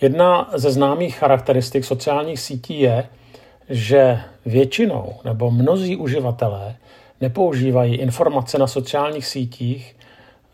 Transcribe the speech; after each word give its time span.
Jedna 0.00 0.50
ze 0.54 0.70
známých 0.70 1.18
charakteristik 1.18 1.84
sociálních 1.84 2.40
sítí 2.40 2.80
je, 2.80 3.08
že 3.68 4.20
většinou 4.46 5.14
nebo 5.24 5.50
mnozí 5.50 5.96
uživatelé 5.96 6.76
nepoužívají 7.20 7.94
informace 7.94 8.58
na 8.58 8.66
sociálních 8.66 9.26
sítích 9.26 9.96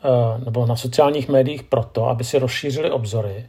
eh, 0.05 0.45
nebo 0.45 0.67
na 0.67 0.77
sociálních 0.77 1.29
médiích 1.29 1.63
proto, 1.63 2.09
aby 2.09 2.25
si 2.25 2.39
rozšířili 2.39 2.91
obzory, 2.91 3.47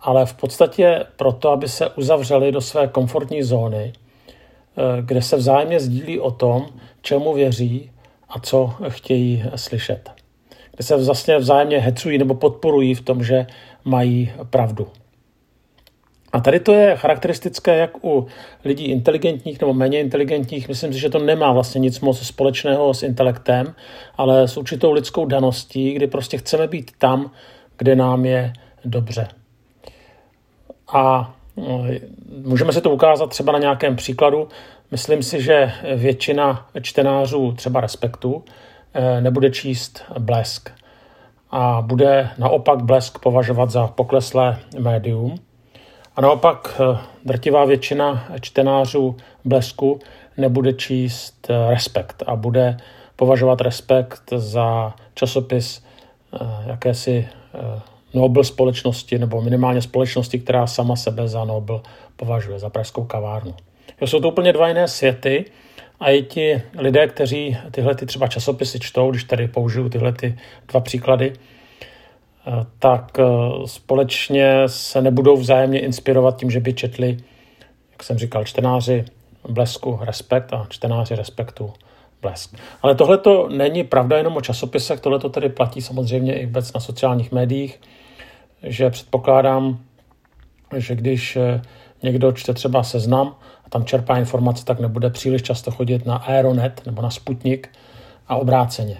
ale 0.00 0.26
v 0.26 0.34
podstatě 0.34 1.04
proto, 1.16 1.50
aby 1.50 1.68
se 1.68 1.90
uzavřeli 1.90 2.52
do 2.52 2.60
své 2.60 2.88
komfortní 2.88 3.42
zóny, 3.42 3.92
eh, 3.92 5.02
kde 5.02 5.22
se 5.22 5.36
vzájemně 5.36 5.80
sdílí 5.80 6.20
o 6.20 6.30
tom, 6.30 6.66
čemu 7.02 7.34
věří 7.34 7.90
a 8.28 8.40
co 8.40 8.74
chtějí 8.88 9.44
slyšet. 9.56 10.10
Kde 10.74 10.84
se 10.84 10.96
vlastně 10.96 11.38
vzájemně 11.38 11.78
hecují 11.78 12.18
nebo 12.18 12.34
podporují 12.34 12.94
v 12.94 13.00
tom, 13.00 13.24
že 13.24 13.46
mají 13.84 14.32
pravdu. 14.50 14.88
A 16.34 16.40
tady 16.40 16.60
to 16.60 16.72
je 16.72 16.96
charakteristické 16.96 17.76
jak 17.76 18.04
u 18.04 18.26
lidí 18.64 18.84
inteligentních 18.84 19.60
nebo 19.60 19.74
méně 19.74 20.00
inteligentních. 20.00 20.68
Myslím 20.68 20.92
si, 20.92 20.98
že 20.98 21.10
to 21.10 21.18
nemá 21.18 21.52
vlastně 21.52 21.78
nic 21.78 22.00
moc 22.00 22.26
společného 22.26 22.94
s 22.94 23.02
intelektem, 23.02 23.74
ale 24.16 24.48
s 24.48 24.56
určitou 24.56 24.92
lidskou 24.92 25.26
daností, 25.26 25.92
kdy 25.92 26.06
prostě 26.06 26.38
chceme 26.38 26.66
být 26.66 26.90
tam, 26.98 27.30
kde 27.78 27.96
nám 27.96 28.26
je 28.26 28.52
dobře. 28.84 29.28
A 30.92 31.34
no, 31.56 31.84
můžeme 32.44 32.72
se 32.72 32.80
to 32.80 32.90
ukázat 32.90 33.30
třeba 33.30 33.52
na 33.52 33.58
nějakém 33.58 33.96
příkladu. 33.96 34.48
Myslím 34.90 35.22
si, 35.22 35.42
že 35.42 35.72
většina 35.96 36.66
čtenářů 36.80 37.52
třeba 37.52 37.80
Respektu 37.80 38.44
eh, 38.94 39.20
nebude 39.20 39.50
číst 39.50 40.04
Blesk 40.18 40.83
a 41.56 41.82
bude 41.82 42.30
naopak 42.38 42.82
Blesk 42.82 43.18
považovat 43.18 43.70
za 43.70 43.86
pokleslé 43.86 44.58
médium. 44.78 45.34
A 46.16 46.20
naopak 46.20 46.80
eh, 46.80 46.98
drtivá 47.24 47.64
většina 47.64 48.26
čtenářů 48.40 49.16
Blesku 49.44 49.98
nebude 50.36 50.72
číst 50.72 51.46
eh, 51.50 51.70
Respekt 51.70 52.22
a 52.26 52.36
bude 52.36 52.76
považovat 53.16 53.60
Respekt 53.60 54.22
za 54.36 54.94
časopis 55.14 55.84
jakési 56.66 57.28
Nobel 58.14 58.44
společnosti, 58.44 59.18
nebo 59.18 59.42
minimálně 59.42 59.82
společnosti, 59.82 60.38
která 60.38 60.66
sama 60.66 60.96
sebe 60.96 61.28
za 61.28 61.44
Nobel 61.44 61.82
považuje, 62.16 62.58
za 62.58 62.70
pražskou 62.70 63.04
kavárnu. 63.04 63.54
Jo, 64.00 64.06
jsou 64.06 64.20
to 64.20 64.28
úplně 64.28 64.52
dva 64.52 64.68
jiné 64.68 64.88
světy 64.88 65.44
a 66.04 66.10
i 66.10 66.22
ti 66.22 66.62
lidé, 66.78 67.06
kteří 67.06 67.56
tyhle 67.70 67.94
ty 67.94 68.06
třeba 68.06 68.28
časopisy 68.28 68.80
čtou, 68.80 69.10
když 69.10 69.24
tady 69.24 69.48
použiju 69.48 69.88
tyhle 69.88 70.12
ty 70.12 70.38
dva 70.68 70.80
příklady, 70.80 71.32
eh, 71.32 72.52
tak 72.78 73.18
eh, 73.18 73.24
společně 73.66 74.62
se 74.66 75.02
nebudou 75.02 75.36
vzájemně 75.36 75.80
inspirovat 75.80 76.36
tím, 76.36 76.50
že 76.50 76.60
by 76.60 76.72
četli, 76.72 77.16
jak 77.92 78.02
jsem 78.02 78.18
říkal, 78.18 78.44
čtenáři 78.44 79.04
Blesku 79.48 79.98
Respekt 80.02 80.52
a 80.52 80.66
čtenáři 80.68 81.14
Respektu 81.14 81.72
Blesk. 82.22 82.56
Ale 82.82 82.94
tohle 82.94 83.18
to 83.18 83.48
není 83.48 83.84
pravda 83.84 84.16
jenom 84.16 84.36
o 84.36 84.40
časopisech, 84.40 85.00
tohle 85.00 85.18
to 85.18 85.28
tedy 85.28 85.48
platí 85.48 85.82
samozřejmě 85.82 86.40
i 86.40 86.46
vůbec 86.46 86.72
na 86.72 86.80
sociálních 86.80 87.32
médiích 87.32 87.80
že 88.66 88.90
předpokládám, 88.90 89.78
že 90.76 90.94
když 90.94 91.36
eh, 91.36 91.62
někdo 92.02 92.32
čte 92.32 92.54
třeba 92.54 92.82
seznam 92.82 93.36
a 93.66 93.70
tam 93.70 93.84
čerpá 93.84 94.18
informace, 94.18 94.64
tak 94.64 94.80
nebude 94.80 95.10
příliš 95.10 95.42
často 95.42 95.70
chodit 95.70 96.06
na 96.06 96.16
Aeronet 96.16 96.82
nebo 96.86 97.02
na 97.02 97.10
Sputnik 97.10 97.68
a 98.28 98.36
obráceně. 98.36 98.98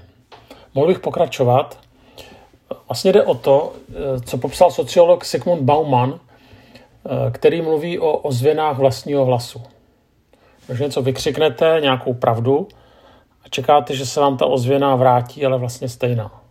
Mohl 0.75 0.87
bych 0.87 0.99
pokračovat. 0.99 1.79
Vlastně 2.89 3.13
jde 3.13 3.23
o 3.23 3.35
to, 3.35 3.73
eh, 3.89 4.21
co 4.21 4.39
popsal 4.39 4.71
sociolog 4.71 5.25
Sigmund 5.25 5.63
Bauman, 5.63 6.15
eh, 6.15 7.31
který 7.31 7.63
mluví 7.63 7.99
o 7.99 8.13
ozvěnách 8.13 8.79
vlastního 8.79 9.25
hlasu. 9.25 9.63
Takže 10.67 10.85
něco 10.85 11.03
vykřiknete, 11.03 11.79
nějakou 11.83 12.15
pravdu 12.15 12.69
a 13.45 13.49
čekáte, 13.49 13.97
že 13.97 14.07
se 14.07 14.21
vám 14.21 14.37
ta 14.37 14.47
ozvěna 14.47 14.97
vrátí, 14.97 15.47
ale 15.47 15.59
vlastně 15.59 15.89
stejná 15.89 16.45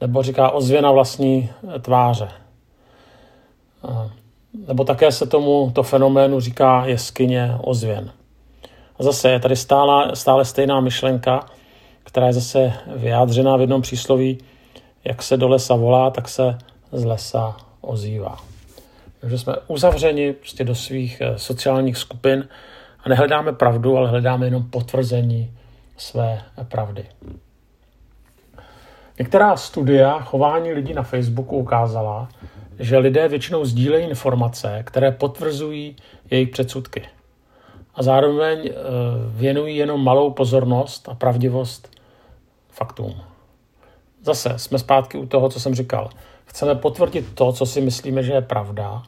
nebo 0.00 0.22
říká 0.22 0.50
ozvěna 0.50 0.92
vlastní 0.92 1.50
tváře. 1.80 2.28
Nebo 4.68 4.84
také 4.84 5.12
se 5.12 5.26
tomu 5.26 5.70
to 5.74 5.82
fenoménu 5.82 6.40
říká 6.40 6.86
jeskyně 6.86 7.54
ozvěn. 7.60 8.12
A 8.98 9.02
zase 9.02 9.30
je 9.30 9.40
tady 9.40 9.56
stále, 9.56 10.16
stále 10.16 10.44
stejná 10.44 10.80
myšlenka, 10.80 11.46
která 12.04 12.26
je 12.26 12.32
zase 12.32 12.72
vyjádřená 12.96 13.56
v 13.56 13.60
jednom 13.60 13.82
přísloví, 13.82 14.38
jak 15.04 15.22
se 15.22 15.36
do 15.36 15.48
lesa 15.48 15.74
volá, 15.74 16.10
tak 16.10 16.28
se 16.28 16.58
z 16.92 17.04
lesa 17.04 17.56
ozývá. 17.80 18.36
Takže 19.20 19.38
jsme 19.38 19.54
uzavřeni 19.66 20.32
prostě 20.32 20.64
do 20.64 20.74
svých 20.74 21.20
eh, 21.20 21.38
sociálních 21.38 21.96
skupin 21.96 22.48
a 23.04 23.08
nehledáme 23.08 23.52
pravdu, 23.52 23.96
ale 23.96 24.08
hledáme 24.08 24.46
jenom 24.46 24.62
potvrzení 24.62 25.52
své 25.96 26.42
pravdy. 26.68 27.04
Některá 29.18 29.56
studia 29.56 30.20
chování 30.20 30.72
lidí 30.72 30.94
na 30.94 31.02
Facebooku 31.02 31.56
ukázala, 31.56 32.28
že 32.80 32.98
lidé 32.98 33.28
většinou 33.28 33.64
sdílejí 33.64 34.06
informace, 34.06 34.82
které 34.86 35.12
potvrzují 35.12 35.96
jejich 36.30 36.48
předsudky. 36.48 37.02
A 37.94 38.02
zároveň 38.02 38.58
eh, 38.66 38.72
věnují 39.28 39.76
jenom 39.76 40.04
malou 40.04 40.30
pozornost 40.30 41.08
a 41.08 41.14
pravdivost 41.14 41.90
faktům. 42.68 43.14
Zase 44.22 44.54
jsme 44.56 44.78
zpátky 44.78 45.18
u 45.18 45.26
toho, 45.26 45.48
co 45.48 45.60
jsem 45.60 45.74
říkal. 45.74 46.10
Chceme 46.44 46.74
potvrdit 46.74 47.34
to, 47.34 47.52
co 47.52 47.66
si 47.66 47.80
myslíme, 47.80 48.22
že 48.22 48.32
je 48.32 48.40
pravda, 48.42 49.02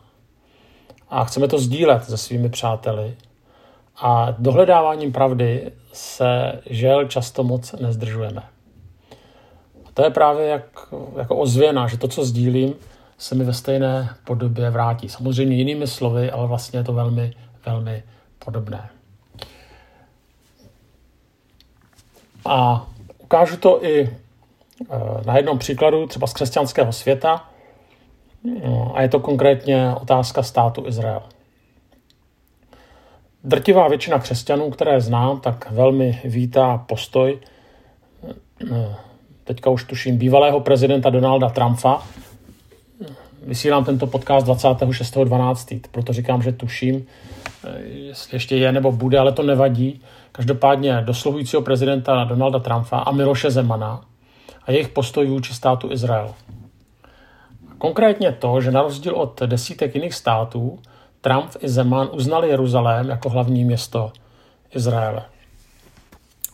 a 1.11 1.25
chceme 1.25 1.49
to 1.49 1.59
sdílet 1.59 2.05
se 2.05 2.17
svými 2.17 2.49
přáteli. 2.49 3.17
A 3.97 4.35
dohledáváním 4.39 5.13
pravdy 5.13 5.73
se 5.93 6.61
žel 6.67 7.09
často 7.09 7.45
moc 7.45 7.73
nezdržujeme 7.73 8.43
to 9.95 10.05
je 10.05 10.11
právě 10.11 10.47
jak, 10.47 10.65
jako 11.17 11.37
ozvěna, 11.37 11.87
že 11.87 11.99
to, 11.99 12.09
co 12.09 12.25
sdílím, 12.25 12.75
se 13.23 13.35
mi 13.35 13.45
ve 13.45 13.53
stejné 13.53 14.09
podobě 14.25 14.71
vrátí. 14.71 15.09
Samozřejmě 15.09 15.57
jinými 15.57 15.87
slovy, 15.87 16.31
ale 16.31 16.49
vlastně 16.49 16.79
je 16.79 16.85
to 16.85 16.93
velmi, 16.93 17.33
velmi 17.67 18.03
podobné. 18.45 18.91
A 22.45 22.87
ukážu 23.19 23.57
to 23.57 23.85
i 23.85 24.01
e, 24.01 24.11
na 25.27 25.37
jednom 25.37 25.59
příkladu, 25.59 26.07
třeba 26.07 26.27
z 26.27 26.33
křesťanského 26.33 26.93
světa, 26.93 27.49
no, 28.65 28.93
a 28.95 29.03
je 29.03 29.09
to 29.09 29.21
konkrétně 29.21 29.95
otázka 30.01 30.43
státu 30.43 30.87
Izrael. 30.87 31.23
Drtivá 33.45 33.89
většina 33.89 34.19
křesťanů, 34.19 34.71
které 34.71 35.01
znám, 35.01 35.41
tak 35.41 35.71
velmi 35.71 36.21
vítá 36.25 36.79
postoj 36.79 37.39
e, 38.71 38.97
teďka 39.45 39.71
už 39.71 39.85
tuším, 39.85 40.19
bývalého 40.19 40.61
prezidenta 40.61 41.11
Donalda 41.11 41.49
Trumpa. 41.49 42.03
Vysílám 43.47 43.85
tento 43.85 44.07
podcast 44.07 44.47
26.12., 44.47 45.81
proto 45.91 46.13
říkám, 46.13 46.43
že 46.43 46.53
tuším, 46.53 47.07
eh, 47.65 47.83
jestli 47.83 48.37
ještě 48.37 48.57
je 48.57 48.73
nebo 48.73 48.93
bude, 48.93 49.19
ale 49.19 49.33
to 49.33 49.43
nevadí. 49.43 50.01
Každopádně 50.33 51.03
dosluhujícího 51.05 51.63
prezidenta 51.63 52.25
Donalda 52.25 52.59
Trumpa 52.59 52.99
a 52.99 53.13
Miloše 53.13 53.51
Zemana 53.51 54.05
a 54.67 54.73
jejich 54.73 54.89
postoj 54.89 55.27
vůči 55.27 55.55
státu 55.55 55.93
Izrael. 55.93 56.35
Konkrétně 57.79 58.33
to, 58.33 58.61
že 58.61 58.71
na 58.71 58.83
rozdíl 58.83 59.15
od 59.15 59.43
desítek 59.43 59.95
jiných 59.95 60.15
států, 60.15 60.79
Trump 61.21 61.51
i 61.61 61.69
Zeman 61.69 62.09
uznali 62.13 62.49
Jeruzalém 62.49 63.09
jako 63.09 63.29
hlavní 63.29 63.65
město 63.65 64.13
Izraele. 64.75 65.23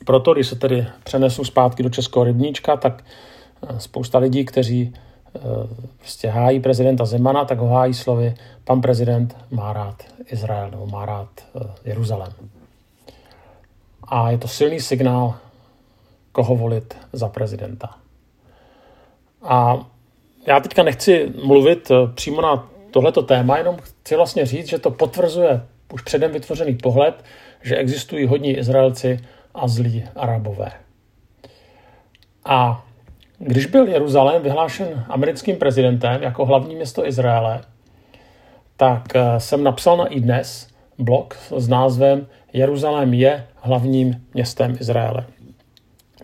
Proto, 0.04 0.34
když 0.34 0.46
se 0.46 0.56
tedy 0.56 0.86
přenesu 1.04 1.44
zpátky 1.44 1.82
do 1.82 1.90
Českého 1.90 2.24
rybníčka, 2.24 2.76
tak 2.76 3.04
eh, 3.62 3.80
spousta 3.80 4.18
lidí, 4.18 4.44
kteří 4.44 4.94
prostě 5.98 6.28
hájí 6.28 6.60
prezidenta 6.60 7.04
Zemana, 7.04 7.44
tak 7.44 7.58
ho 7.58 7.68
hájí 7.68 7.94
slovy 7.94 8.34
pan 8.64 8.80
prezident 8.80 9.36
má 9.50 9.72
rád 9.72 10.02
Izrael 10.26 10.70
nebo 10.70 10.86
má 10.86 11.06
rád 11.06 11.28
eh, 11.40 11.60
Jeruzalém. 11.84 12.32
A 14.08 14.30
je 14.30 14.38
to 14.38 14.48
silný 14.48 14.80
signál, 14.80 15.34
koho 16.32 16.56
volit 16.56 16.96
za 17.12 17.28
prezidenta. 17.28 17.94
A 19.42 19.86
já 20.46 20.60
teďka 20.60 20.82
nechci 20.82 21.32
mluvit 21.44 21.90
přímo 22.14 22.40
na 22.40 22.68
tohleto 22.90 23.22
téma, 23.22 23.58
jenom 23.58 23.76
chci 23.76 24.16
vlastně 24.16 24.46
říct, 24.46 24.68
že 24.68 24.78
to 24.78 24.90
potvrzuje 24.90 25.62
už 25.92 26.02
předem 26.02 26.32
vytvořený 26.32 26.74
pohled, 26.74 27.24
že 27.62 27.76
existují 27.76 28.26
hodní 28.26 28.56
Izraelci, 28.56 29.20
a 29.54 29.68
zlí 29.68 30.04
arabové. 30.16 30.72
A 32.44 32.84
když 33.38 33.66
byl 33.66 33.88
Jeruzalém 33.88 34.42
vyhlášen 34.42 35.04
americkým 35.08 35.56
prezidentem 35.56 36.22
jako 36.22 36.44
hlavní 36.44 36.74
město 36.74 37.06
Izraele, 37.06 37.60
tak 38.76 39.16
eh, 39.16 39.40
jsem 39.40 39.64
napsal 39.64 39.96
na 39.96 40.06
iDnes 40.06 40.68
blog 40.98 41.36
s 41.56 41.68
názvem 41.68 42.26
Jeruzalém 42.52 43.14
je 43.14 43.46
hlavním 43.56 44.26
městem 44.34 44.76
Izraele. 44.80 45.26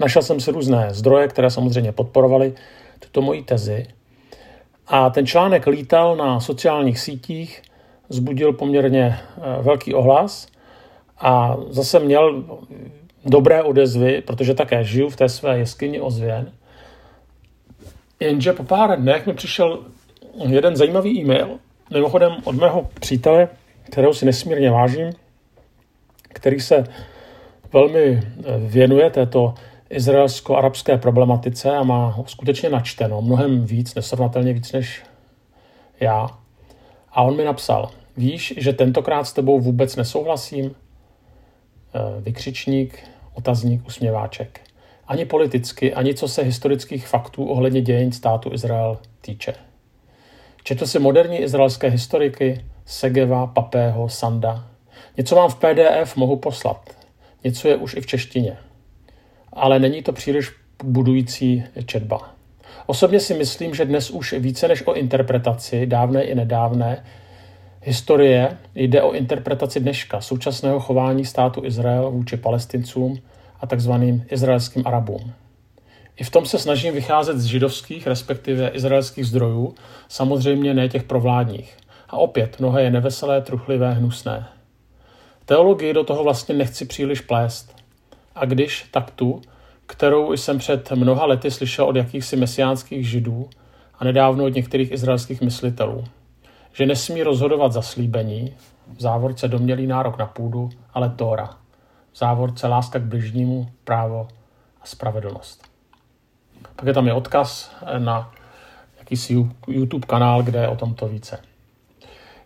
Našel 0.01 0.23
jsem 0.23 0.41
si 0.41 0.51
různé 0.51 0.89
zdroje, 0.91 1.29
které 1.29 1.51
samozřejmě 1.51 1.93
podporovaly 1.93 2.55
tuto 2.99 3.23
moji 3.23 3.43
tezi. 3.43 3.87
A 4.87 5.11
ten 5.11 5.27
článek 5.27 5.67
lítal 5.67 6.17
na 6.17 6.41
sociálních 6.41 7.01
sítích, 7.01 7.63
zbudil 8.09 8.53
poměrně 8.53 9.19
eh, 9.19 9.63
velký 9.63 9.95
ohlas 9.95 10.47
a 11.19 11.57
zase 11.69 11.99
měl 11.99 12.45
dobré 13.25 13.63
odezvy, 13.63 14.23
protože 14.23 14.55
také 14.55 14.85
žiju 14.85 15.09
v 15.09 15.17
té 15.17 15.29
své 15.29 15.59
jeskyni 15.59 16.01
ozvěn. 16.01 16.53
Jenže 18.21 18.53
po 18.53 18.65
pár 18.65 19.01
dnech 19.01 19.27
mi 19.27 19.35
přišel 19.35 19.85
jeden 20.47 20.77
zajímavý 20.77 21.21
e-mail, 21.21 21.59
mimochodem 21.93 22.33
od 22.45 22.55
mého 22.55 22.91
přítele, 23.01 23.49
kterého 23.83 24.15
si 24.15 24.27
nesmírně 24.27 24.71
vážím, 24.71 25.11
který 26.23 26.61
se 26.61 26.85
velmi 27.73 28.01
eh, 28.01 28.23
věnuje 28.59 29.11
této 29.11 29.55
izraelsko-arabské 29.91 30.99
problematice 30.99 31.77
a 31.77 31.83
má 31.83 32.09
ho 32.09 32.25
skutečně 32.27 32.71
načteno, 32.71 33.23
mnohem 33.23 33.65
víc, 33.65 33.95
nesrovnatelně 33.95 34.53
víc 34.53 34.73
než 34.73 35.03
já. 36.01 36.29
A 37.13 37.23
on 37.23 37.37
mi 37.37 37.45
napsal, 37.45 37.91
víš, 38.17 38.55
že 38.57 38.73
tentokrát 38.73 39.25
s 39.25 39.33
tebou 39.33 39.61
vůbec 39.61 39.97
nesouhlasím? 39.97 40.75
Eh, 41.95 42.21
vykřičník, 42.21 43.09
otazník, 43.35 43.87
usměváček. 43.87 44.61
Ani 45.09 45.25
politicky, 45.25 45.95
ani 45.95 46.15
co 46.15 46.29
se 46.29 46.43
historických 46.43 47.07
faktů 47.09 47.45
ohledně 47.45 47.81
dějin 47.81 48.13
státu 48.13 48.53
Izrael 48.53 48.99
týče. 49.21 49.55
Četl 50.65 50.87
si 50.87 50.99
moderní 50.99 51.39
izraelské 51.39 51.89
historiky, 51.89 52.65
Segeva, 52.87 53.47
Papého, 53.47 54.09
Sanda. 54.09 54.65
Něco 55.17 55.37
vám 55.37 55.51
v 55.51 55.55
PDF 55.55 56.17
mohu 56.17 56.37
poslat. 56.37 56.91
Něco 57.45 57.69
je 57.69 57.77
už 57.77 57.95
i 57.95 58.01
v 58.01 58.07
češtině. 58.07 58.57
Ale 59.53 59.79
není 59.79 60.03
to 60.03 60.13
příliš 60.13 60.53
budující 60.85 61.65
četba. 61.87 62.35
Osobně 62.87 63.21
si 63.21 63.35
myslím, 63.35 63.75
že 63.75 63.85
dnes 63.85 64.11
už 64.11 64.33
více 64.33 64.69
než 64.69 64.87
o 64.87 64.95
interpretaci, 64.95 65.87
dávné 65.87 66.23
i 66.23 66.35
nedávné, 66.35 67.05
historie 67.83 68.59
jde 68.75 69.03
o 69.03 69.13
interpretaci 69.13 69.81
dneška, 69.81 70.21
současného 70.21 70.81
chování 70.81 71.25
státu 71.25 71.65
Izrael 71.65 72.11
vůči 72.11 72.37
palestincům 72.37 73.19
a 73.65 73.67
takzvaným 73.67 74.27
izraelským 74.31 74.83
Arabům. 74.87 75.33
I 76.17 76.25
v 76.25 76.31
tom 76.31 76.47
se 76.47 76.59
snažím 76.59 76.95
vycházet 76.95 77.39
z 77.39 77.45
židovských, 77.45 78.07
respektive 78.07 78.69
izraelských 78.69 79.27
zdrojů, 79.27 79.75
samozřejmě 80.09 80.75
ne 80.75 80.89
těch 80.89 81.03
provládních. 81.03 81.77
A 82.09 82.17
opět, 82.17 82.61
mnohé 82.61 82.83
je 82.83 82.91
neveselé, 82.91 83.43
truchlivé, 83.43 83.93
hnusné. 83.93 84.49
Teologii 85.45 85.93
do 85.93 86.05
toho 86.05 86.25
vlastně 86.25 86.55
nechci 86.55 86.85
příliš 86.85 87.21
plést. 87.21 87.77
A 88.35 88.45
když, 88.45 88.87
tak 88.91 89.11
tu, 89.11 89.43
kterou 89.87 90.33
jsem 90.33 90.59
před 90.59 90.93
mnoha 90.93 91.27
lety 91.27 91.51
slyšel 91.51 91.85
od 91.85 91.97
jakýchsi 91.97 92.37
mesiánských 92.37 93.09
židů 93.09 93.49
a 93.99 94.05
nedávno 94.05 94.45
od 94.45 94.55
některých 94.55 94.93
izraelských 94.93 95.41
myslitelů. 95.41 96.05
Že 96.73 96.87
nesmí 96.87 97.23
rozhodovat 97.23 97.73
zaslíbení, 97.73 98.55
v 98.97 99.01
závorce 99.01 99.49
domělý 99.49 99.87
nárok 99.87 100.19
na 100.19 100.27
půdu, 100.27 100.71
ale 100.95 101.11
Tóra. 101.11 101.64
V 102.15 102.19
závorce 102.19 102.67
láska 102.67 102.99
k 102.99 103.03
bližnímu, 103.03 103.69
právo 103.85 104.29
a 104.83 104.87
spravedlnost. 104.87 105.63
Pak 106.77 106.87
je 106.87 106.95
tam 106.95 107.07
je 107.07 107.13
odkaz 107.13 107.71
na 107.99 108.31
jakýsi 108.99 109.47
YouTube 109.67 110.07
kanál, 110.07 110.43
kde 110.43 110.59
je 110.59 110.69
o 110.69 110.77
tomto 110.77 111.09
více. 111.09 111.41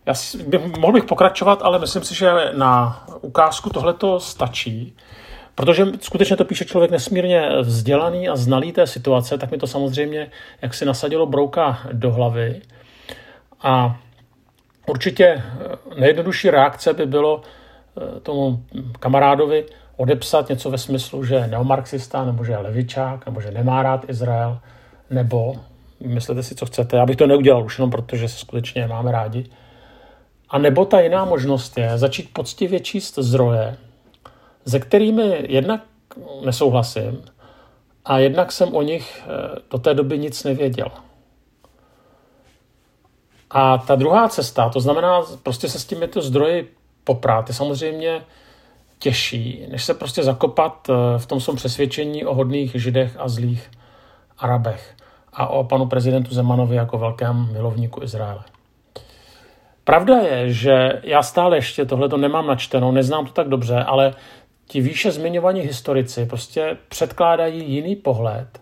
Já 0.06 0.14
si, 0.14 0.46
mohl 0.78 0.92
bych 0.92 1.04
pokračovat, 1.04 1.62
ale 1.62 1.78
myslím 1.78 2.02
si, 2.02 2.14
že 2.14 2.32
na 2.56 3.04
ukázku 3.20 3.70
tohleto 3.70 4.20
stačí, 4.20 4.96
protože 5.54 5.86
skutečně 6.00 6.36
to 6.36 6.44
píše 6.44 6.64
člověk 6.64 6.90
nesmírně 6.90 7.48
vzdělaný 7.60 8.28
a 8.28 8.36
znalý 8.36 8.72
té 8.72 8.86
situace, 8.86 9.38
tak 9.38 9.50
mi 9.50 9.58
to 9.58 9.66
samozřejmě 9.66 10.30
jak 10.62 10.74
si 10.74 10.84
nasadilo 10.84 11.26
brouka 11.26 11.78
do 11.92 12.12
hlavy. 12.12 12.62
A 13.62 14.00
určitě 14.86 15.42
nejjednodušší 15.98 16.50
reakce 16.50 16.92
by 16.92 17.06
bylo 17.06 17.42
eh, 17.42 17.67
tomu 18.22 18.64
kamarádovi 19.00 19.64
odepsat 19.96 20.48
něco 20.48 20.70
ve 20.70 20.78
smyslu, 20.78 21.24
že 21.24 21.34
je 21.34 21.46
neomarxista, 21.46 22.24
nebo 22.24 22.44
že 22.44 22.52
je 22.52 22.58
levičák, 22.58 23.26
nebo 23.26 23.40
že 23.40 23.50
nemá 23.50 23.82
rád 23.82 24.10
Izrael, 24.10 24.58
nebo 25.10 25.54
myslete 26.06 26.42
si, 26.42 26.54
co 26.54 26.66
chcete. 26.66 26.96
Já 26.96 27.06
bych 27.06 27.16
to 27.16 27.26
neudělal 27.26 27.64
už 27.64 27.78
jenom 27.78 27.90
protože 27.90 28.28
se 28.28 28.38
skutečně 28.38 28.86
máme 28.86 29.12
rádi. 29.12 29.44
A 30.50 30.58
nebo 30.58 30.84
ta 30.84 31.00
jiná 31.00 31.24
možnost 31.24 31.78
je 31.78 31.98
začít 31.98 32.32
poctivě 32.32 32.80
číst 32.80 33.18
zdroje, 33.18 33.76
ze 34.64 34.80
kterými 34.80 35.46
jednak 35.48 35.80
nesouhlasím 36.44 37.24
a 38.04 38.18
jednak 38.18 38.52
jsem 38.52 38.74
o 38.74 38.82
nich 38.82 39.22
eh, 39.24 39.58
do 39.70 39.78
té 39.78 39.94
doby 39.94 40.18
nic 40.18 40.44
nevěděl. 40.44 40.88
A 43.50 43.78
ta 43.78 43.94
druhá 43.94 44.28
cesta, 44.28 44.68
to 44.68 44.80
znamená 44.80 45.22
prostě 45.42 45.68
se 45.68 45.78
s 45.78 45.84
těmito 45.84 46.22
zdroji 46.22 46.74
poprát, 47.08 47.48
je 47.48 47.54
samozřejmě 47.54 48.20
těžší, 48.98 49.66
než 49.70 49.84
se 49.84 49.94
prostě 49.94 50.22
zakopat 50.22 50.90
eh, 50.90 51.18
v 51.18 51.26
tom 51.26 51.40
svém 51.40 51.56
přesvědčení 51.56 52.24
o 52.24 52.34
hodných 52.34 52.72
židech 52.74 53.16
a 53.18 53.28
zlých 53.28 53.70
Arabech 54.38 54.94
a 55.32 55.46
o 55.46 55.64
panu 55.64 55.86
prezidentu 55.86 56.34
Zemanovi 56.34 56.76
jako 56.76 56.98
velkém 56.98 57.48
milovníku 57.52 58.02
Izraele. 58.02 58.44
Pravda 59.84 60.18
je, 60.18 60.52
že 60.52 61.00
já 61.02 61.22
stále 61.22 61.56
ještě 61.56 61.84
tohle 61.84 62.08
to 62.08 62.16
nemám 62.16 62.46
načteno, 62.46 62.92
neznám 62.92 63.26
to 63.26 63.32
tak 63.32 63.48
dobře, 63.48 63.76
ale 63.76 64.14
ti 64.66 64.80
výše 64.80 65.10
zmiňovaní 65.10 65.60
historici 65.60 66.26
prostě 66.26 66.76
předkládají 66.88 67.72
jiný 67.72 67.96
pohled, 67.96 68.60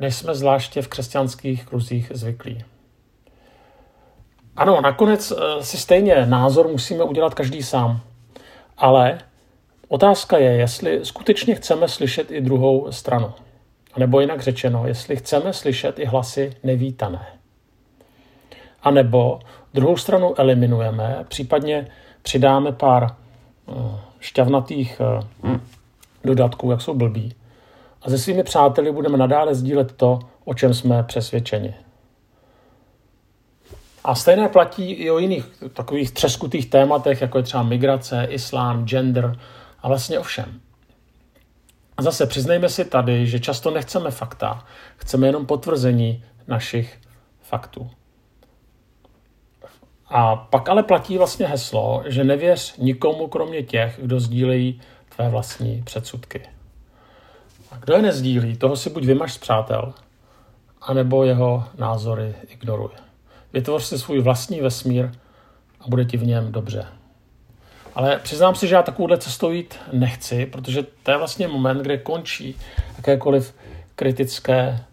než 0.00 0.16
jsme 0.16 0.34
zvláště 0.34 0.82
v 0.82 0.88
křesťanských 0.88 1.66
kruzích 1.66 2.12
zvyklí. 2.14 2.64
Ano, 4.56 4.80
nakonec 4.80 5.32
eh, 5.32 5.62
si 5.62 5.76
stejně 5.76 6.26
názor 6.26 6.68
musíme 6.68 7.04
udělat 7.04 7.34
každý 7.34 7.62
sám. 7.62 8.00
Ale 8.78 9.18
otázka 9.88 10.38
je, 10.38 10.52
jestli 10.52 11.04
skutečně 11.04 11.54
chceme 11.54 11.88
slyšet 11.88 12.30
i 12.30 12.40
druhou 12.40 12.92
stranu. 12.92 13.32
Nebo 13.96 14.20
jinak 14.20 14.40
řečeno, 14.40 14.86
jestli 14.86 15.16
chceme 15.16 15.52
slyšet 15.52 15.98
i 15.98 16.04
hlasy 16.04 16.52
nevítané. 16.62 17.26
A 18.82 18.90
nebo 18.90 19.40
druhou 19.74 19.96
stranu 19.96 20.40
eliminujeme, 20.40 21.24
případně 21.28 21.88
přidáme 22.22 22.72
pár 22.72 23.06
eh, 23.06 23.72
šťavnatých 24.20 25.00
eh, 25.00 25.60
dodatků, 26.24 26.70
jak 26.70 26.80
jsou 26.80 26.94
blbí. 26.94 27.34
A 28.02 28.10
se 28.10 28.18
svými 28.18 28.42
přáteli 28.42 28.92
budeme 28.92 29.18
nadále 29.18 29.54
sdílet 29.54 29.92
to, 29.92 30.18
o 30.44 30.54
čem 30.54 30.74
jsme 30.74 31.02
přesvědčeni. 31.02 31.74
A 34.04 34.14
stejné 34.14 34.48
platí 34.48 34.92
i 34.92 35.10
o 35.10 35.18
jiných 35.18 35.44
takových 35.72 36.10
třeskutých 36.10 36.70
tématech, 36.70 37.20
jako 37.20 37.38
je 37.38 37.44
třeba 37.44 37.62
migrace, 37.62 38.24
islám, 38.24 38.86
gender 38.86 39.38
a 39.82 39.88
vlastně 39.88 40.18
o 40.18 40.22
všem. 40.22 40.60
A 41.96 42.02
zase 42.02 42.26
přiznejme 42.26 42.68
si 42.68 42.84
tady, 42.84 43.26
že 43.26 43.40
často 43.40 43.70
nechceme 43.70 44.10
fakta, 44.10 44.64
chceme 44.96 45.26
jenom 45.26 45.46
potvrzení 45.46 46.24
našich 46.48 47.00
faktů. 47.42 47.90
A 50.08 50.36
pak 50.36 50.68
ale 50.68 50.82
platí 50.82 51.18
vlastně 51.18 51.46
heslo, 51.46 52.02
že 52.06 52.24
nevěř 52.24 52.76
nikomu 52.76 53.26
kromě 53.28 53.62
těch, 53.62 53.98
kdo 54.02 54.20
sdílejí 54.20 54.80
tvé 55.16 55.28
vlastní 55.28 55.82
předsudky. 55.82 56.42
A 57.70 57.76
kdo 57.76 57.94
je 57.94 58.02
nezdílí, 58.02 58.56
toho 58.56 58.76
si 58.76 58.90
buď 58.90 59.04
vymaž 59.04 59.32
z 59.32 59.38
přátel, 59.38 59.94
anebo 60.80 61.24
jeho 61.24 61.64
názory 61.78 62.34
ignoruj. 62.48 62.90
Vytvoř 63.52 63.84
si 63.84 63.98
svůj 63.98 64.20
vlastní 64.20 64.60
vesmír 64.60 65.10
a 65.80 65.88
bude 65.88 66.04
ti 66.04 66.16
v 66.16 66.26
něm 66.26 66.52
dobře. 66.52 66.86
Ale 67.94 68.18
přiznám 68.22 68.54
si, 68.54 68.68
že 68.68 68.74
já 68.74 68.82
takovouhle 68.82 69.18
cestou 69.18 69.50
jít 69.50 69.78
nechci, 69.92 70.46
protože 70.46 70.82
to 71.02 71.10
je 71.10 71.16
vlastně 71.16 71.48
moment, 71.48 71.78
kde 71.78 71.98
končí 71.98 72.56
jakékoliv 72.96 73.54
kritické 73.94 74.84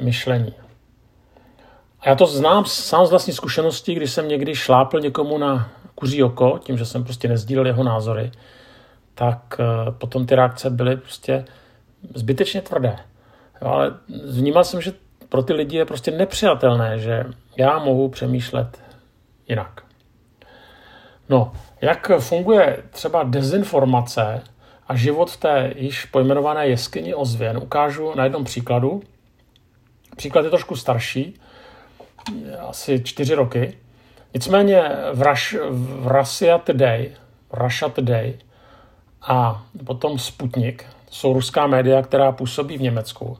myšlení. 0.00 0.54
A 2.00 2.08
já 2.08 2.14
to 2.14 2.26
znám 2.26 2.64
sám 2.64 3.06
z 3.06 3.10
vlastní 3.10 3.32
zkušenosti, 3.32 3.94
když 3.94 4.10
jsem 4.10 4.28
někdy 4.28 4.54
šlápl 4.54 5.00
někomu 5.00 5.38
na 5.38 5.70
kuří 5.94 6.22
oko, 6.22 6.60
tím, 6.64 6.78
že 6.78 6.84
jsem 6.84 7.04
prostě 7.04 7.28
nezdílel 7.28 7.66
jeho 7.66 7.82
názory, 7.82 8.32
tak 9.14 9.60
eh, 9.60 9.90
potom 9.90 10.26
ty 10.26 10.34
reakce 10.34 10.70
byly 10.70 10.96
prostě 10.96 11.44
zbytečně 12.14 12.62
tvrdé. 12.62 12.96
Jo, 13.62 13.68
ale 13.68 13.94
vnímal 14.30 14.64
jsem, 14.64 14.80
že 14.80 14.92
pro 15.34 15.42
ty 15.42 15.52
lidi 15.52 15.76
je 15.76 15.84
prostě 15.84 16.10
nepřijatelné, 16.10 16.98
že 16.98 17.24
já 17.56 17.78
mohu 17.78 18.08
přemýšlet 18.08 18.82
jinak. 19.48 19.82
No, 21.28 21.52
jak 21.80 22.10
funguje 22.18 22.82
třeba 22.90 23.22
dezinformace 23.22 24.42
a 24.88 24.96
život 24.96 25.30
v 25.30 25.36
té 25.36 25.72
již 25.76 26.04
pojmenované 26.04 26.66
jeskyni 26.66 27.14
ozvěn, 27.14 27.58
ukážu 27.58 28.14
na 28.16 28.24
jednom 28.24 28.44
příkladu. 28.44 29.02
Příklad 30.16 30.44
je 30.44 30.50
trošku 30.50 30.76
starší, 30.76 31.40
asi 32.68 33.02
čtyři 33.04 33.34
roky. 33.34 33.78
Nicméně 34.34 34.82
v, 35.12 35.22
Rush, 35.22 35.54
v 35.70 36.06
Russia 36.18 36.58
Today, 36.58 37.12
Russia 37.52 37.88
Today 37.88 38.38
a 39.22 39.64
potom 39.84 40.18
Sputnik, 40.18 40.86
jsou 41.10 41.32
ruská 41.32 41.66
média, 41.66 42.02
která 42.02 42.32
působí 42.32 42.78
v 42.78 42.82
Německu, 42.82 43.38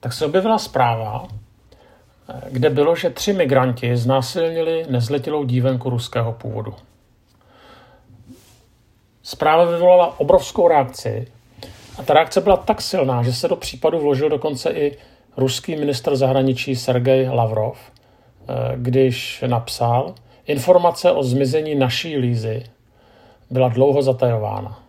tak 0.00 0.12
se 0.12 0.26
objevila 0.26 0.58
zpráva, 0.58 1.28
kde 2.50 2.70
bylo, 2.70 2.96
že 2.96 3.10
tři 3.10 3.32
migranti 3.32 3.96
znásilnili 3.96 4.86
nezletilou 4.88 5.44
dívenku 5.44 5.90
ruského 5.90 6.32
původu. 6.32 6.74
Zpráva 9.22 9.64
vyvolala 9.64 10.20
obrovskou 10.20 10.68
reakci 10.68 11.28
a 11.98 12.02
ta 12.02 12.14
reakce 12.14 12.40
byla 12.40 12.56
tak 12.56 12.82
silná, 12.82 13.22
že 13.22 13.32
se 13.32 13.48
do 13.48 13.56
případu 13.56 13.98
vložil 13.98 14.28
dokonce 14.28 14.70
i 14.70 14.98
ruský 15.36 15.76
ministr 15.76 16.16
zahraničí 16.16 16.76
Sergej 16.76 17.28
Lavrov, 17.28 17.78
když 18.76 19.44
napsal, 19.46 20.14
informace 20.46 21.12
o 21.12 21.22
zmizení 21.22 21.74
naší 21.74 22.16
Lízy 22.16 22.64
byla 23.50 23.68
dlouho 23.68 24.02
zatajována. 24.02 24.85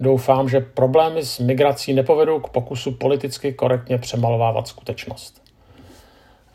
Doufám, 0.00 0.48
že 0.48 0.60
problémy 0.60 1.24
s 1.24 1.38
migrací 1.38 1.92
nepovedou 1.92 2.40
k 2.40 2.48
pokusu 2.48 2.92
politicky 2.92 3.52
korektně 3.52 3.98
přemalovávat 3.98 4.68
skutečnost. 4.68 5.42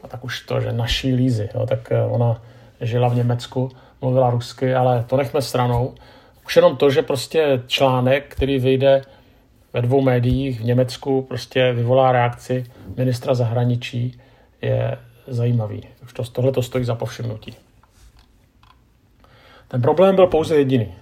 A 0.03 0.07
tak 0.07 0.23
už 0.23 0.41
to, 0.41 0.61
že 0.61 0.73
naší 0.73 1.13
Lízy, 1.13 1.49
jo, 1.55 1.65
tak 1.65 1.91
eh, 1.91 2.03
ona 2.03 2.41
žila 2.81 3.07
v 3.07 3.15
Německu, 3.15 3.69
mluvila 4.01 4.29
rusky, 4.29 4.75
ale 4.75 5.03
to 5.07 5.17
nechme 5.17 5.41
stranou. 5.41 5.93
Už 6.45 6.55
jenom 6.55 6.77
to, 6.77 6.89
že 6.89 7.01
prostě 7.01 7.61
článek, 7.67 8.35
který 8.35 8.59
vyjde 8.59 9.01
ve 9.73 9.81
dvou 9.81 10.01
médiích 10.01 10.61
v 10.61 10.63
Německu, 10.63 11.21
prostě 11.21 11.73
vyvolá 11.73 12.11
reakci 12.11 12.63
ministra 12.97 13.33
zahraničí, 13.33 14.21
je 14.61 14.97
zajímavý. 15.27 15.83
Už 16.03 16.13
to, 16.13 16.23
tohle 16.23 16.51
to 16.51 16.61
stojí 16.61 16.85
za 16.85 16.95
povšimnutí. 16.95 17.55
Ten 19.67 19.81
problém 19.81 20.15
byl 20.15 20.27
pouze 20.27 20.55
jediný. 20.55 20.93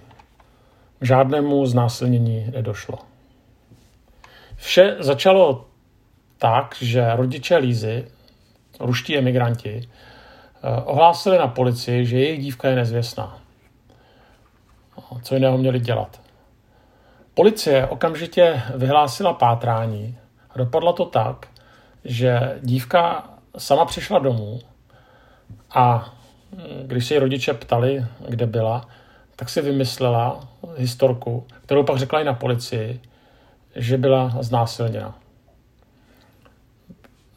Žádnému 1.00 1.66
znásilnění 1.66 2.50
nedošlo. 2.52 2.98
Vše 4.56 4.96
začalo 4.98 5.66
tak, 6.38 6.76
že 6.80 7.16
rodiče 7.16 7.56
Lízy, 7.56 8.08
ruští 8.80 9.18
emigranti, 9.18 9.80
eh, 9.82 10.82
ohlásili 10.84 11.38
na 11.38 11.48
policii, 11.48 12.06
že 12.06 12.18
jejich 12.18 12.42
dívka 12.42 12.68
je 12.68 12.76
nezvěstná. 12.76 13.38
No, 14.96 15.20
co 15.22 15.34
jiného 15.34 15.58
měli 15.58 15.80
dělat? 15.80 16.20
Policie 17.34 17.86
okamžitě 17.86 18.62
vyhlásila 18.74 19.32
pátrání 19.32 20.18
dopadlo 20.56 20.92
to 20.92 21.04
tak, 21.04 21.46
že 22.04 22.58
dívka 22.62 23.28
sama 23.58 23.84
přišla 23.84 24.18
domů 24.18 24.60
a 25.70 26.12
když 26.86 27.06
se 27.06 27.14
její 27.14 27.18
rodiče 27.20 27.54
ptali, 27.54 28.06
kde 28.28 28.46
byla, 28.46 28.88
tak 29.40 29.48
si 29.48 29.60
vymyslela 29.62 30.40
historku, 30.76 31.46
kterou 31.62 31.82
pak 31.84 31.98
řekla 31.98 32.20
i 32.20 32.24
na 32.24 32.34
policii, 32.34 33.00
že 33.76 33.98
byla 33.98 34.32
znásilněna. 34.40 35.18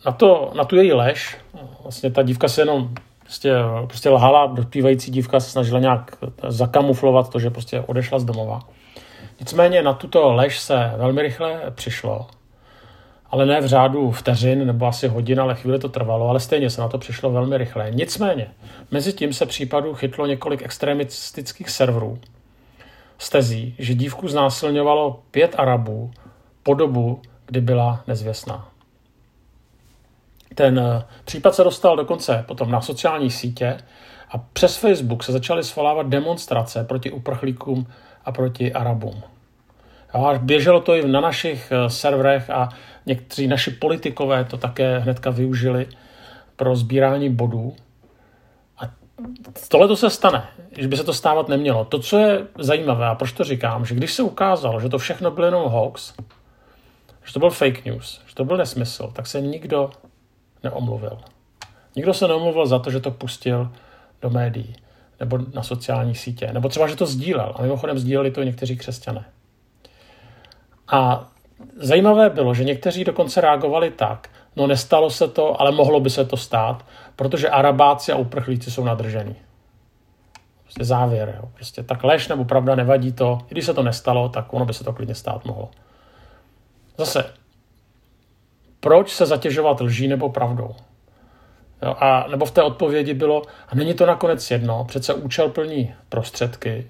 Na, 0.06 0.12
to, 0.12 0.52
na 0.56 0.66
tu 0.66 0.76
její 0.76 0.94
lež, 0.94 1.38
vlastně 1.84 2.12
ta 2.12 2.24
dívka 2.24 2.48
se 2.48 2.62
jenom 2.62 2.90
prostě, 3.20 3.54
prostě 3.88 4.10
lhala, 4.10 4.46
dospívající 4.46 5.12
dívka 5.12 5.40
se 5.40 5.50
snažila 5.50 5.80
nějak 5.80 6.18
zakamuflovat 6.48 7.30
to, 7.30 7.40
že 7.40 7.50
prostě 7.50 7.80
odešla 7.80 8.20
z 8.20 8.26
domova. 8.26 8.60
Nicméně 9.40 9.84
na 9.84 9.94
tuto 9.94 10.34
lež 10.34 10.60
se 10.60 10.92
velmi 10.98 11.22
rychle 11.22 11.62
přišlo, 11.72 12.28
ale 13.34 13.46
ne 13.46 13.62
v 13.62 13.66
řádu 13.66 14.12
vteřin 14.12 14.68
nebo 14.68 14.86
asi 14.86 15.08
hodin, 15.08 15.40
ale 15.40 15.56
chvíli 15.56 15.80
to 15.80 15.90
trvalo, 15.90 16.30
ale 16.30 16.40
stejně 16.40 16.70
se 16.70 16.82
na 16.82 16.88
to 16.88 16.98
přišlo 16.98 17.32
velmi 17.32 17.58
rychle. 17.58 17.92
Nicméně, 17.92 18.48
mezi 18.92 19.14
tím 19.14 19.34
se 19.34 19.46
případu 19.46 19.94
chytlo 19.94 20.26
několik 20.26 20.62
extremistických 20.62 21.70
serverů 21.70 22.20
z 23.18 23.30
tezí, 23.30 23.76
že 23.80 23.94
dívku 23.94 24.28
znásilňovalo 24.28 25.20
pět 25.32 25.56
Arabů 25.58 26.12
po 26.64 26.74
dobu, 26.74 27.22
kdy 27.46 27.62
byla 27.62 28.04
nezvěstná. 28.08 28.70
Ten 30.56 30.80
eh, 30.80 31.04
případ 31.26 31.56
se 31.56 31.64
dostal 31.64 31.96
dokonce 31.96 32.44
potom 32.48 32.72
na 32.72 32.82
sociální 32.82 33.32
sítě 33.32 33.78
a 34.32 34.38
přes 34.38 34.78
Facebook 34.78 35.24
se 35.24 35.32
začaly 35.32 35.64
svolávat 35.64 36.08
demonstrace 36.08 36.84
proti 36.84 37.12
uprchlíkům 37.12 37.88
a 38.26 38.32
proti 38.32 38.74
Arabům. 38.74 39.24
A 40.14 40.34
běželo 40.38 40.82
to 40.82 40.96
i 40.96 41.08
na 41.08 41.22
našich 41.22 41.72
eh, 41.72 41.90
serverech 41.90 42.50
a 42.50 42.70
někteří 43.06 43.48
naši 43.48 43.72
politikové 43.72 44.46
to 44.46 44.58
také 44.58 45.00
hnedka 45.00 45.30
využili 45.30 45.88
pro 46.56 46.76
sbírání 46.76 47.30
bodů. 47.30 47.76
A 48.78 48.92
tohle 49.68 49.88
to 49.88 49.96
se 49.96 50.10
stane, 50.10 50.48
že 50.78 50.88
by 50.88 50.98
se 50.98 51.04
to 51.04 51.14
stávat 51.14 51.48
nemělo. 51.48 51.86
To, 51.86 52.00
co 52.00 52.18
je 52.18 52.48
zajímavé, 52.60 53.08
a 53.08 53.16
proč 53.16 53.32
to 53.32 53.44
říkám, 53.44 53.86
že 53.86 53.96
když 53.96 54.14
se 54.14 54.24
ukázalo, 54.24 54.80
že 54.80 54.90
to 54.90 54.98
všechno 54.98 55.32
byl 55.32 55.44
jenom 55.46 55.72
hoax, 55.72 56.14
že 57.26 57.34
to 57.34 57.40
byl 57.40 57.50
fake 57.50 57.86
news, 57.86 58.22
že 58.28 58.36
to 58.36 58.46
byl 58.46 58.58
nesmysl, 58.58 59.12
tak 59.14 59.28
se 59.28 59.42
nikdo 59.42 59.90
neomluvil. 60.64 61.18
Nikdo 61.96 62.14
se 62.14 62.28
neomluvil 62.28 62.66
za 62.66 62.80
to, 62.80 62.92
že 62.92 63.00
to 63.00 63.12
pustil 63.12 63.72
do 64.22 64.30
médií 64.30 64.76
nebo 65.20 65.40
na 65.54 65.64
sociální 65.64 66.16
sítě, 66.16 66.50
nebo 66.54 66.70
třeba, 66.70 66.88
že 66.88 66.96
to 66.96 67.06
sdílel. 67.06 67.54
A 67.56 67.62
mimochodem 67.62 68.00
sdíleli 68.00 68.32
to 68.32 68.42
i 68.42 68.46
někteří 68.46 68.78
křesťané. 68.78 69.26
A 70.88 71.30
zajímavé 71.76 72.30
bylo, 72.30 72.54
že 72.54 72.64
někteří 72.64 73.04
dokonce 73.04 73.42
reagovali 73.42 73.92
tak, 73.92 74.30
no 74.56 74.68
nestalo 74.68 75.10
se 75.10 75.28
to, 75.28 75.62
ale 75.62 75.72
mohlo 75.72 76.00
by 76.00 76.10
se 76.10 76.26
to 76.26 76.38
stát, 76.38 76.86
protože 77.16 77.50
Arabáci 77.50 78.12
a 78.12 78.16
uprchlíci 78.16 78.72
jsou 78.72 78.84
nadržení. 78.84 79.36
Prostě 80.64 80.84
závěr. 80.84 81.40
Jo. 81.42 81.50
Prostě 81.54 81.84
tak 81.84 82.04
lež 82.04 82.28
nebo 82.28 82.46
pravda 82.46 82.76
nevadí 82.76 83.12
to. 83.12 83.38
I 83.48 83.52
když 83.52 83.66
se 83.66 83.74
to 83.74 83.84
nestalo, 83.84 84.30
tak 84.30 84.54
ono 84.54 84.66
by 84.66 84.74
se 84.74 84.84
to 84.84 84.94
klidně 84.94 85.16
stát 85.16 85.46
mohlo. 85.46 85.70
Zase, 86.98 87.34
proč 88.80 89.12
se 89.12 89.26
zatěžovat 89.26 89.82
lží 89.82 90.08
nebo 90.08 90.30
pravdou? 90.30 90.76
Jo, 91.82 91.96
a 92.00 92.28
nebo 92.28 92.46
v 92.46 92.52
té 92.52 92.64
odpovědi 92.64 93.14
bylo, 93.14 93.42
a 93.68 93.76
není 93.76 93.94
to 93.94 94.06
nakonec 94.06 94.52
jedno, 94.52 94.86
přece 94.86 95.14
účel 95.14 95.50
plní 95.50 95.94
prostředky. 96.10 96.88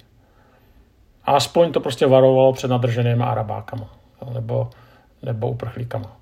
A 1.24 1.32
aspoň 1.32 1.72
to 1.72 1.80
prostě 1.80 2.08
varovalo 2.08 2.54
před 2.54 2.68
nadrženými 2.68 3.24
arabákama 3.24 4.03
nebo, 4.34 4.70
nebo 5.22 5.50
uprchlíkama. 5.50 6.18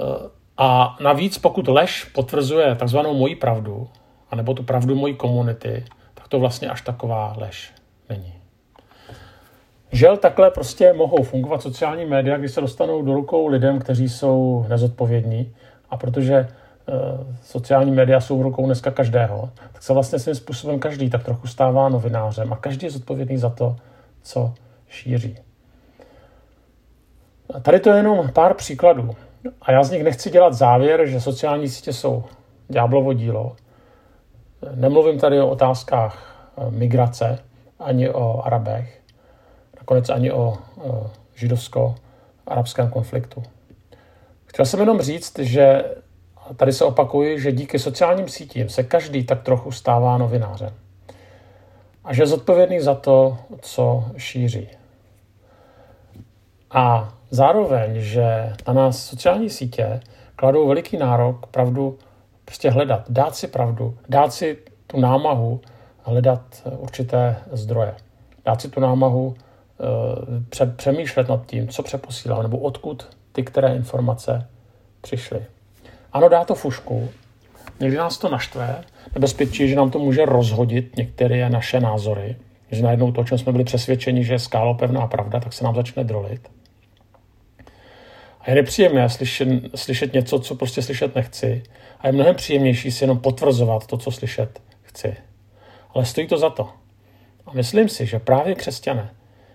E, 0.00 0.30
a 0.56 0.96
navíc, 1.00 1.38
pokud 1.38 1.68
lež 1.68 2.04
potvrzuje 2.04 2.74
takzvanou 2.74 3.14
moji 3.14 3.36
pravdu, 3.36 3.88
anebo 4.30 4.54
tu 4.54 4.62
pravdu 4.62 4.94
mojí 4.94 5.14
komunity, 5.14 5.84
tak 6.14 6.28
to 6.28 6.38
vlastně 6.40 6.68
až 6.68 6.80
taková 6.82 7.34
lež 7.36 7.72
není. 8.08 8.34
Žel 9.92 10.16
takhle 10.16 10.50
prostě 10.50 10.92
mohou 10.92 11.22
fungovat 11.22 11.62
sociální 11.62 12.06
média, 12.06 12.38
když 12.38 12.50
se 12.50 12.60
dostanou 12.60 13.02
do 13.02 13.14
rukou 13.14 13.46
lidem, 13.46 13.78
kteří 13.78 14.08
jsou 14.08 14.66
nezodpovědní 14.68 15.54
a 15.90 15.96
protože 15.96 16.34
e, 16.34 16.48
sociální 17.42 17.90
média 17.90 18.20
jsou 18.20 18.38
v 18.38 18.42
rukou 18.42 18.66
dneska 18.66 18.90
každého, 18.90 19.50
tak 19.72 19.82
se 19.82 19.92
vlastně 19.92 20.18
svým 20.18 20.34
způsobem 20.34 20.78
každý 20.78 21.10
tak 21.10 21.24
trochu 21.24 21.46
stává 21.46 21.88
novinářem 21.88 22.52
a 22.52 22.56
každý 22.56 22.86
je 22.86 22.90
zodpovědný 22.90 23.38
za 23.38 23.50
to, 23.50 23.76
co 24.22 24.54
šíří. 24.88 25.36
Tady 27.62 27.80
to 27.80 27.90
je 27.90 27.96
jenom 27.96 28.28
pár 28.32 28.54
příkladů. 28.54 29.16
A 29.62 29.72
já 29.72 29.82
z 29.82 29.90
nich 29.90 30.04
nechci 30.04 30.30
dělat 30.30 30.54
závěr, 30.54 31.06
že 31.06 31.20
sociální 31.20 31.68
sítě 31.68 31.92
jsou 31.92 32.24
ďáblovo 32.68 33.12
dílo. 33.12 33.56
Nemluvím 34.74 35.18
tady 35.18 35.40
o 35.40 35.50
otázkách 35.50 36.46
e, 36.56 36.70
migrace, 36.70 37.38
ani 37.78 38.10
o 38.10 38.42
Arabech, 38.44 39.00
nakonec 39.76 40.10
ani 40.10 40.32
o 40.32 40.54
e, 40.54 40.90
židovsko-arabském 41.34 42.90
konfliktu. 42.90 43.42
Chtěl 44.46 44.66
jsem 44.66 44.80
jenom 44.80 45.00
říct, 45.00 45.38
že 45.38 45.84
tady 46.56 46.72
se 46.72 46.84
opakuji, 46.84 47.40
že 47.40 47.52
díky 47.52 47.78
sociálním 47.78 48.28
sítím 48.28 48.68
se 48.68 48.82
každý 48.82 49.24
tak 49.24 49.42
trochu 49.42 49.72
stává 49.72 50.18
novinářem. 50.18 50.74
A 52.04 52.14
že 52.14 52.22
je 52.22 52.26
zodpovědný 52.26 52.80
za 52.80 52.94
to, 52.94 53.38
co 53.60 54.04
šíří. 54.16 54.68
A 56.70 57.12
zároveň, 57.30 58.00
že 58.00 58.52
na 58.68 58.72
nás 58.72 59.06
sociální 59.06 59.50
sítě 59.50 60.00
kladou 60.36 60.68
veliký 60.68 60.96
nárok 60.96 61.46
pravdu 61.46 61.98
prostě 62.44 62.70
hledat, 62.70 63.10
dát 63.10 63.36
si 63.36 63.46
pravdu, 63.46 63.98
dát 64.08 64.32
si 64.32 64.58
tu 64.86 65.00
námahu 65.00 65.60
hledat 66.02 66.68
určité 66.78 67.36
zdroje. 67.52 67.94
Dát 68.44 68.60
si 68.60 68.68
tu 68.68 68.80
námahu 68.80 69.34
e, 70.60 70.66
přemýšlet 70.66 71.28
nad 71.28 71.46
tím, 71.46 71.68
co 71.68 71.82
přeposílám, 71.82 72.42
nebo 72.42 72.58
odkud 72.58 73.08
ty 73.32 73.42
které 73.42 73.76
informace 73.76 74.46
přišly. 75.00 75.44
Ano, 76.12 76.28
dá 76.28 76.44
to 76.44 76.54
fušku, 76.54 77.08
někdy 77.80 77.96
nás 77.96 78.18
to 78.18 78.28
naštve, 78.28 78.84
nebezpečí, 79.14 79.68
že 79.68 79.76
nám 79.76 79.90
to 79.90 79.98
může 79.98 80.24
rozhodit 80.24 80.96
některé 80.96 81.50
naše 81.50 81.80
názory, 81.80 82.36
že 82.70 82.82
najednou 82.82 83.12
to, 83.12 83.20
o 83.20 83.24
čem 83.24 83.38
jsme 83.38 83.52
byli 83.52 83.64
přesvědčeni, 83.64 84.24
že 84.24 84.32
je 84.32 84.38
skálopevná 84.38 85.06
pravda, 85.06 85.40
tak 85.40 85.52
se 85.52 85.64
nám 85.64 85.74
začne 85.74 86.04
drolit. 86.04 86.48
A 88.40 88.50
je 88.50 88.56
nepříjemné 88.56 89.10
slyšet, 89.10 89.48
slyšet 89.74 90.12
něco, 90.12 90.38
co 90.38 90.54
prostě 90.54 90.82
slyšet 90.82 91.14
nechci. 91.14 91.62
A 92.00 92.06
je 92.06 92.12
mnohem 92.12 92.34
příjemnější 92.34 92.90
si 92.90 93.04
jenom 93.04 93.18
potvrzovat 93.18 93.86
to, 93.86 93.96
co 93.96 94.10
slyšet 94.10 94.62
chci. 94.82 95.16
Ale 95.94 96.06
stojí 96.06 96.26
to 96.26 96.38
za 96.38 96.50
to. 96.50 96.68
A 97.46 97.52
myslím 97.52 97.88
si, 97.88 98.06
že 98.06 98.18
právě 98.18 98.54
křesťané 98.54 99.10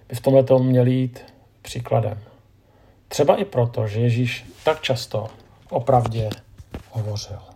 by 0.09 0.15
v 0.15 0.21
tomhle 0.21 0.43
měli 0.59 0.91
jít 0.91 1.25
příkladem. 1.61 2.19
Třeba 3.07 3.35
i 3.35 3.45
proto, 3.45 3.87
že 3.87 3.99
Ježíš 3.99 4.45
tak 4.63 4.81
často 4.81 5.27
opravdě 5.69 6.29
hovořil. 6.91 7.54